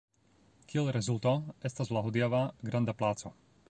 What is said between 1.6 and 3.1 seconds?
estas la hodiaŭa granda